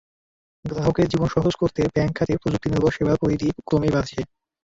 গ্রাহকের 0.65 1.07
জীবন 1.11 1.27
সহজ 1.35 1.53
করতে 1.61 1.81
ব্যাংক 1.95 2.11
খাতে 2.17 2.33
প্রযুক্তিনির্ভর 2.41 2.95
সেবার 2.97 3.21
পরিধি 3.23 3.47
ক্রমেই 3.67 3.93
বাড়ছে। 3.95 4.19